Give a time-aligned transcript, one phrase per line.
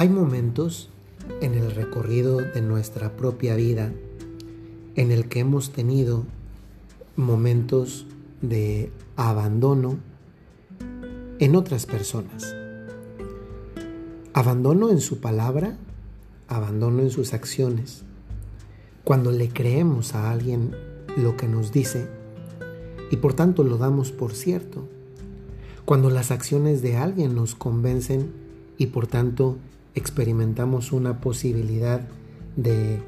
[0.00, 0.88] Hay momentos
[1.42, 3.92] en el recorrido de nuestra propia vida
[4.94, 6.24] en el que hemos tenido
[7.16, 8.06] momentos
[8.40, 9.98] de abandono
[11.38, 12.56] en otras personas.
[14.32, 15.76] Abandono en su palabra,
[16.48, 18.02] abandono en sus acciones.
[19.04, 20.74] Cuando le creemos a alguien
[21.18, 22.08] lo que nos dice
[23.10, 24.88] y por tanto lo damos por cierto.
[25.84, 28.32] Cuando las acciones de alguien nos convencen
[28.78, 29.58] y por tanto
[29.94, 32.00] experimentamos una posibilidad
[32.56, 33.02] de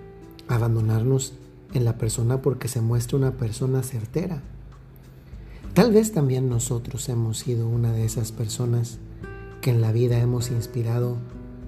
[0.48, 1.34] abandonarnos
[1.74, 4.42] en la persona porque se muestra una persona certera.
[5.74, 8.98] Tal vez también nosotros hemos sido una de esas personas
[9.62, 11.16] que en la vida hemos inspirado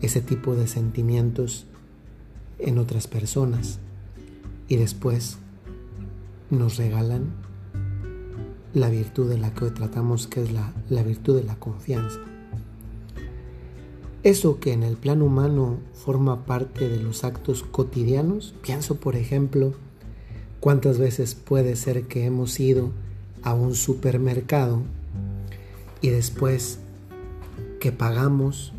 [0.03, 1.67] ese tipo de sentimientos
[2.59, 3.79] en otras personas
[4.69, 5.39] y después
[6.51, 7.33] nos regalan
[8.75, 12.19] la virtud de la que hoy tratamos, que es la, la virtud de la confianza.
[14.25, 19.75] Eso que en el plano humano forma parte de los actos cotidianos, pienso por ejemplo,
[20.61, 22.91] cuántas veces puede ser que hemos ido
[23.42, 24.81] a un supermercado
[26.00, 26.78] y después
[27.81, 28.72] que pagamos,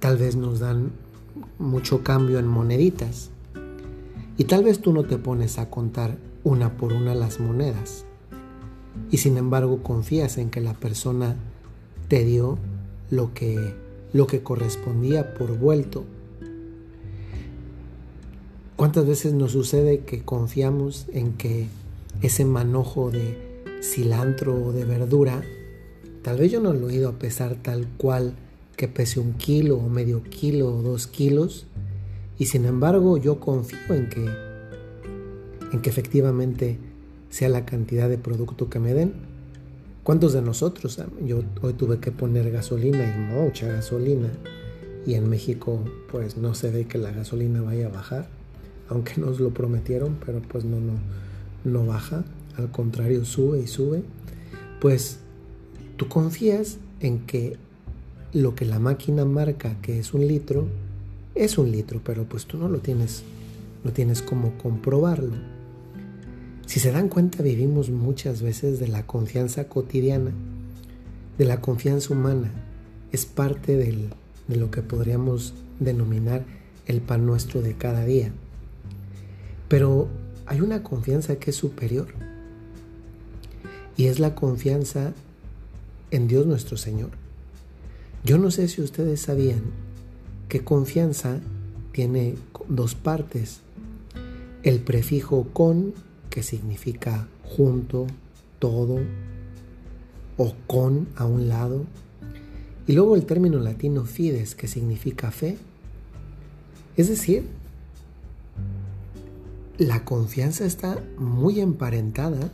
[0.00, 0.92] tal vez nos dan
[1.58, 3.30] mucho cambio en moneditas.
[4.36, 8.04] Y tal vez tú no te pones a contar una por una las monedas.
[9.10, 11.36] Y sin embargo confías en que la persona
[12.08, 12.58] te dio
[13.10, 13.82] lo que,
[14.14, 16.04] lo que correspondía por vuelto.
[18.76, 21.66] ¿Cuántas veces nos sucede que confiamos en que
[22.22, 23.36] ese manojo de
[23.82, 25.42] cilantro o de verdura
[26.24, 28.32] Tal vez yo no lo he ido a pesar tal cual
[28.78, 31.66] que pese un kilo o medio kilo o dos kilos
[32.38, 34.26] y sin embargo yo confío en que
[35.70, 36.78] en que efectivamente
[37.28, 39.12] sea la cantidad de producto que me den.
[40.04, 41.00] ¿Cuántos de nosotros?
[41.00, 44.28] Ah, yo hoy tuve que poner gasolina y mucha gasolina
[45.04, 45.80] y en México
[46.12, 48.28] pues no se ve que la gasolina vaya a bajar,
[48.88, 50.92] aunque nos lo prometieron, pero pues no no
[51.64, 52.24] no baja,
[52.56, 54.04] al contrario sube y sube.
[54.80, 55.18] Pues
[55.96, 57.56] Tú confías en que
[58.32, 60.66] lo que la máquina marca que es un litro,
[61.36, 63.22] es un litro, pero pues tú no lo tienes,
[63.84, 65.34] no tienes cómo comprobarlo.
[66.66, 70.32] Si se dan cuenta, vivimos muchas veces de la confianza cotidiana,
[71.38, 72.50] de la confianza humana.
[73.12, 74.08] Es parte de
[74.56, 76.44] lo que podríamos denominar
[76.86, 78.32] el pan nuestro de cada día.
[79.68, 80.08] Pero
[80.46, 82.08] hay una confianza que es superior.
[83.96, 85.12] Y es la confianza
[86.10, 87.10] en Dios nuestro Señor.
[88.24, 89.62] Yo no sé si ustedes sabían
[90.48, 91.40] que confianza
[91.92, 92.34] tiene
[92.68, 93.60] dos partes.
[94.62, 95.94] El prefijo con,
[96.30, 98.06] que significa junto,
[98.58, 99.00] todo,
[100.36, 101.84] o con a un lado.
[102.86, 105.56] Y luego el término latino fides, que significa fe.
[106.96, 107.44] Es decir,
[109.78, 112.52] la confianza está muy emparentada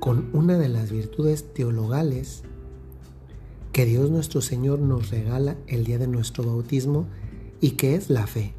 [0.00, 2.42] con una de las virtudes teologales
[3.72, 7.06] que Dios nuestro Señor nos regala el día de nuestro bautismo
[7.60, 8.52] y que es la fe.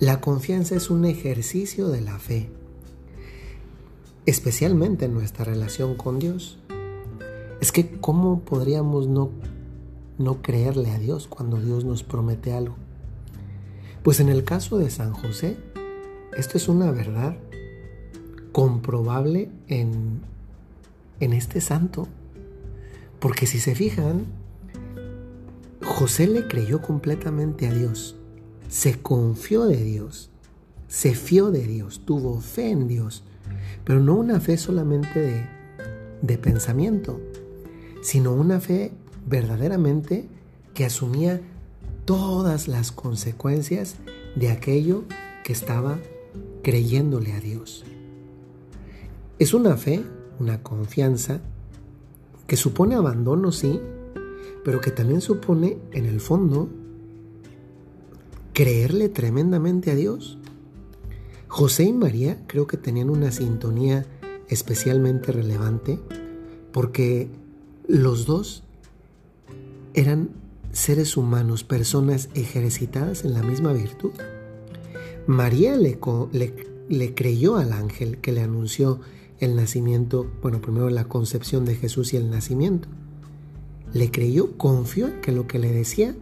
[0.00, 2.48] La confianza es un ejercicio de la fe,
[4.26, 6.58] especialmente en nuestra relación con Dios.
[7.60, 9.30] Es que ¿cómo podríamos no,
[10.18, 12.76] no creerle a Dios cuando Dios nos promete algo?
[14.02, 15.56] Pues en el caso de San José,
[16.36, 17.36] esto es una verdad
[18.52, 20.20] comprobable en,
[21.20, 22.06] en este santo.
[23.18, 24.26] Porque si se fijan,
[25.82, 28.16] José le creyó completamente a Dios,
[28.68, 30.30] se confió de Dios,
[30.88, 33.22] se fió de Dios, tuvo fe en Dios,
[33.84, 35.46] pero no una fe solamente de,
[36.22, 37.20] de pensamiento,
[38.02, 38.92] sino una fe
[39.26, 40.28] verdaderamente
[40.74, 41.40] que asumía
[42.04, 43.96] todas las consecuencias
[44.36, 45.04] de aquello
[45.44, 45.98] que estaba
[46.62, 47.84] creyéndole a Dios.
[49.38, 50.04] Es una fe,
[50.38, 51.40] una confianza
[52.46, 53.80] que supone abandono, sí,
[54.64, 56.68] pero que también supone, en el fondo,
[58.52, 60.38] creerle tremendamente a Dios.
[61.54, 64.04] José y María creo que tenían una sintonía
[64.48, 66.00] especialmente relevante
[66.72, 67.28] porque
[67.86, 68.64] los dos
[69.94, 70.30] eran
[70.72, 74.10] seres humanos, personas ejercitadas en la misma virtud.
[75.28, 78.98] María le, creyó al ángel que le anunció
[79.38, 82.88] el nacimiento, bueno, primero la concepción de Jesús y el nacimiento.
[83.92, 86.16] Le creyó, confió en que lo que le decía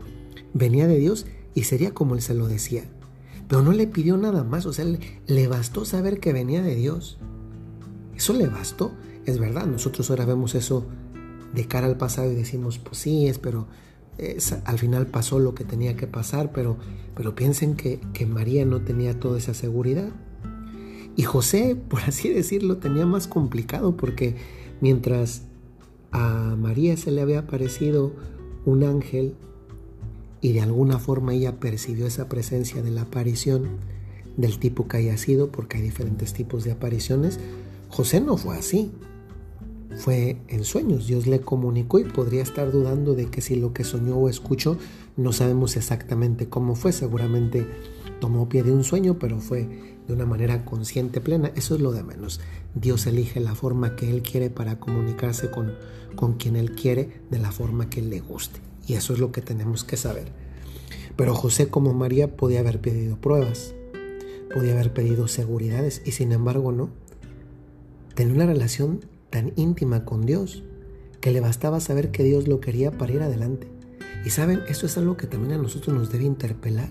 [0.53, 1.25] venía de Dios
[1.55, 2.85] y sería como él se lo decía.
[3.53, 4.87] Pero no le pidió nada más, o sea,
[5.27, 7.19] le, bastó saber que venía de Dios.
[8.17, 8.93] Eso le bastó.
[9.27, 10.87] Es verdad, nosotros ahora vemos eso
[11.53, 13.67] de cara al pasado y decimos, pues sí, es, pero
[14.65, 16.79] al final pasó lo que tenía que pasar, pero,
[17.15, 20.09] pero piensen que, que María no tenía toda esa seguridad.
[21.15, 24.35] Y José, por así decirlo, tenía más complicado porque
[24.81, 25.43] mientras
[26.11, 28.15] a María se le había aparecido
[28.65, 29.35] un ángel
[30.43, 33.79] y de alguna forma ella percibió esa presencia de la aparición
[34.37, 37.39] del tipo que haya sido, porque hay diferentes tipos de apariciones,
[37.89, 38.91] José no fue así.
[39.97, 43.85] Fue en sueños, Dios le comunicó y podría estar dudando de que si lo que
[43.85, 44.79] soñó o escuchó,
[45.19, 47.67] no sabemos exactamente cómo fue, seguramente
[48.19, 49.69] tomó pie de un sueño, pero fue
[50.09, 52.41] de una manera consciente, plena, eso es lo de menos.
[52.75, 55.75] Dios elige la forma que Él quiere para comunicarse con,
[56.17, 58.72] con quien Él quiere de la forma que le guste.
[58.87, 60.33] Y eso es lo que tenemos que saber.
[61.17, 63.75] Pero José como María podía haber pedido pruebas,
[64.53, 66.91] podía haber pedido seguridades y sin embargo no.
[68.15, 70.63] Tenía una relación tan íntima con Dios
[71.21, 73.69] que le bastaba saber que Dios lo quería para ir adelante.
[74.25, 76.91] Y saben, esto es algo que también a nosotros nos debe interpelar.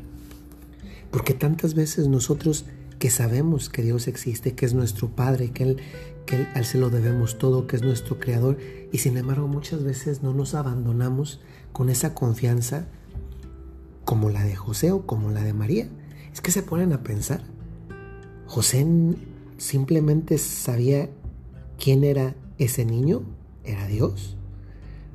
[1.11, 2.65] Porque tantas veces nosotros
[2.97, 5.77] que sabemos que Dios existe, que es nuestro Padre, que Él,
[6.25, 8.57] que Él se lo debemos todo, que es nuestro Creador,
[8.91, 11.41] y sin embargo muchas veces no nos abandonamos
[11.73, 12.87] con esa confianza
[14.05, 15.89] como la de José o como la de María.
[16.33, 17.43] Es que se ponen a pensar.
[18.47, 18.85] José
[19.57, 21.09] simplemente sabía
[21.79, 23.23] quién era ese niño,
[23.63, 24.37] era Dios,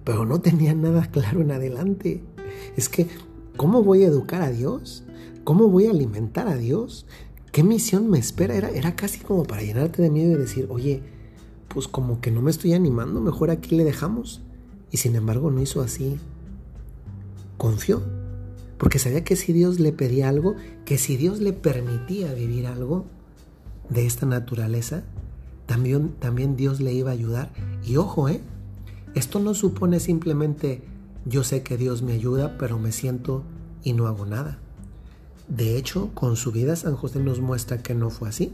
[0.05, 2.23] pero no tenía nada claro en adelante.
[2.77, 3.07] Es que,
[3.57, 5.05] ¿cómo voy a educar a Dios?
[5.45, 7.07] ¿Cómo voy a alimentar a Dios?
[7.53, 8.55] ¿Qué misión me espera?
[8.55, 11.03] Era, era casi como para llenarte de miedo y decir, oye,
[11.69, 14.43] pues como que no me estoy animando, mejor aquí le dejamos.
[14.91, 16.19] Y sin embargo no hizo así.
[17.57, 18.03] Confió.
[18.79, 23.07] Porque sabía que si Dios le pedía algo, que si Dios le permitía vivir algo
[23.89, 25.05] de esta naturaleza,
[25.67, 27.53] también, también Dios le iba a ayudar.
[27.85, 28.41] Y ojo, ¿eh?
[29.15, 30.83] Esto no supone simplemente
[31.25, 33.43] yo sé que Dios me ayuda, pero me siento
[33.83, 34.59] y no hago nada.
[35.49, 38.53] De hecho, con su vida San José nos muestra que no fue así.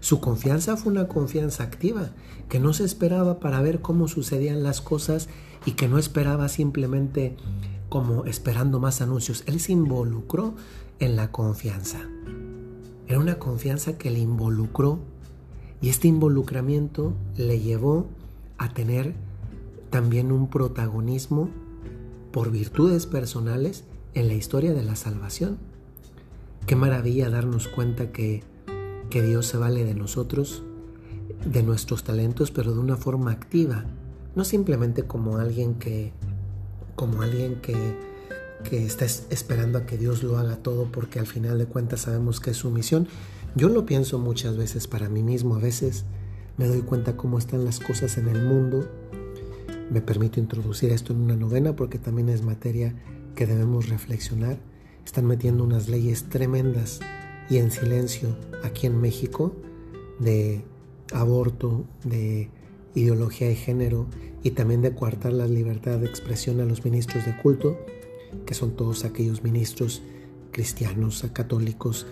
[0.00, 2.10] Su confianza fue una confianza activa,
[2.48, 5.28] que no se esperaba para ver cómo sucedían las cosas
[5.64, 7.36] y que no esperaba simplemente
[7.92, 9.44] como esperando más anuncios.
[9.44, 10.54] Él se involucró
[10.98, 11.98] en la confianza.
[13.06, 15.00] Era una confianza que le involucró
[15.82, 18.06] y este involucramiento le llevó
[18.56, 19.14] a tener
[19.90, 21.50] también un protagonismo
[22.32, 23.84] por virtudes personales
[24.14, 25.58] en la historia de la salvación.
[26.66, 28.42] Qué maravilla darnos cuenta que,
[29.10, 30.62] que Dios se vale de nosotros,
[31.44, 33.84] de nuestros talentos, pero de una forma activa,
[34.34, 36.14] no simplemente como alguien que,
[36.94, 37.76] como alguien que,
[38.64, 42.40] que está esperando a que Dios lo haga todo porque al final de cuentas sabemos
[42.40, 43.08] que es su misión.
[43.54, 46.04] Yo lo pienso muchas veces para mí mismo, a veces
[46.56, 48.88] me doy cuenta cómo están las cosas en el mundo.
[49.90, 52.94] Me permito introducir esto en una novena porque también es materia
[53.34, 54.58] que debemos reflexionar
[55.04, 57.00] están metiendo unas leyes tremendas
[57.50, 59.54] y en silencio aquí en México
[60.18, 60.64] de
[61.12, 62.50] aborto, de
[62.94, 64.06] ideología de género
[64.42, 67.78] y también de coartar la libertad de expresión a los ministros de culto,
[68.46, 70.02] que son todos aquellos ministros
[70.50, 72.06] cristianos, católicos,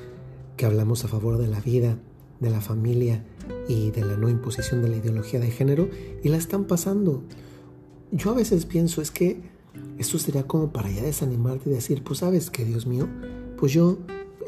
[0.56, 1.98] que hablamos a favor de la vida,
[2.40, 3.24] de la familia
[3.68, 5.88] y de la no imposición de la ideología de género,
[6.22, 7.22] y la están pasando.
[8.12, 9.40] Yo a veces pienso, es que
[9.98, 13.06] esto sería como para ya desanimarte y decir, pues sabes que Dios mío,
[13.58, 13.98] pues yo,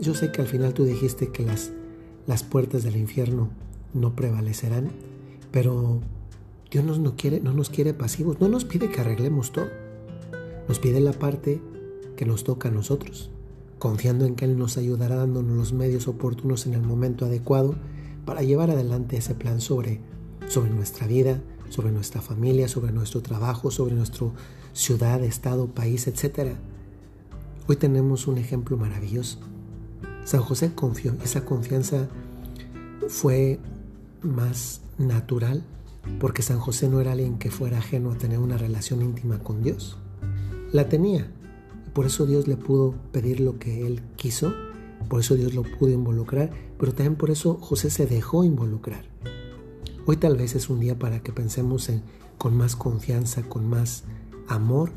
[0.00, 1.72] yo sé que al final tú dijiste que las,
[2.26, 3.50] las puertas del infierno
[3.94, 4.90] no prevalecerán,
[5.50, 6.00] pero
[6.72, 9.68] Dios nos, no, quiere, no nos quiere pasivos, no nos pide que arreglemos todo,
[10.66, 11.60] nos pide la parte
[12.16, 13.30] que nos toca a nosotros,
[13.78, 17.74] confiando en que Él nos ayudará dándonos los medios oportunos en el momento adecuado
[18.24, 20.00] para llevar adelante ese plan sobre,
[20.48, 24.28] sobre nuestra vida, sobre nuestra familia, sobre nuestro trabajo, sobre nuestra
[24.72, 26.54] ciudad, estado, país, etc.
[27.68, 29.40] Hoy tenemos un ejemplo maravilloso.
[30.24, 32.08] San José confió, esa confianza
[33.08, 33.60] fue
[34.22, 35.66] más natural
[36.18, 39.62] porque San José no era alguien que fuera ajeno a tener una relación íntima con
[39.62, 39.98] Dios.
[40.72, 41.30] La tenía.
[41.92, 44.52] Por eso Dios le pudo pedir lo que él quiso,
[45.08, 49.04] por eso Dios lo pudo involucrar, pero también por eso José se dejó involucrar.
[50.06, 52.02] Hoy tal vez es un día para que pensemos en,
[52.38, 54.04] con más confianza, con más
[54.48, 54.92] amor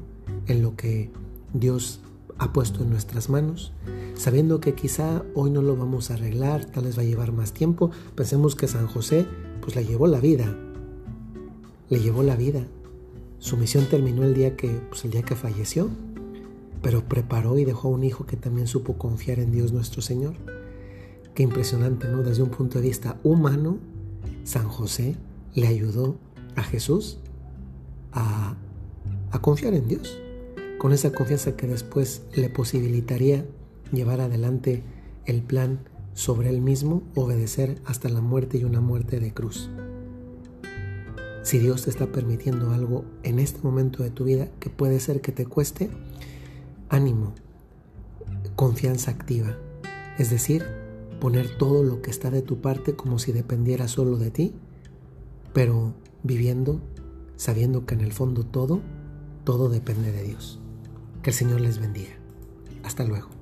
[0.48, 1.12] en lo que
[1.54, 2.00] Dios
[2.38, 3.74] ha puesto en nuestras manos,
[4.16, 7.54] sabiendo que quizá hoy no lo vamos a arreglar, tal vez va a llevar más
[7.54, 7.92] tiempo.
[8.16, 9.28] Pensemos que San José
[9.62, 10.58] pues le llevó la vida,
[11.90, 12.66] le llevó la vida.
[13.40, 15.90] Su misión terminó el día que, pues, el día que falleció,
[16.82, 20.36] pero preparó y dejó a un hijo que también supo confiar en Dios nuestro Señor.
[21.34, 22.24] Qué impresionante, ¿no?
[22.24, 23.78] Desde un punto de vista humano,
[24.44, 25.16] San José
[25.54, 26.16] le ayudó
[26.56, 27.18] a Jesús
[28.12, 28.56] a,
[29.42, 30.18] confiar en Dios.
[30.80, 33.46] con esa confianza que después le posibilitaría
[33.92, 34.84] llevar adelante
[35.26, 35.80] el plan
[36.14, 39.70] sobre él mismo, obedecer hasta la muerte y una muerte de cruz.
[41.46, 45.22] Si Dios te está permitiendo algo en este momento de tu vida que puede ser
[45.22, 45.92] que te cueste,
[46.90, 47.36] ánimo,
[48.56, 49.56] confianza activa,
[50.18, 50.66] es decir,
[51.22, 54.56] poner todo lo que está de tu parte como si dependiera solo de ti,
[55.54, 56.82] pero viviendo
[57.36, 58.82] sabiendo que en el fondo todo,
[59.44, 60.60] todo depende de Dios.
[61.22, 62.14] Que el Señor les bendiga.
[62.84, 63.35] Hasta luego.